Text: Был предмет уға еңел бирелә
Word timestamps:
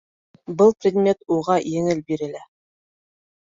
Был 0.61 0.73
предмет 0.85 1.21
уға 1.37 1.59
еңел 1.75 2.03
бирелә 2.09 2.43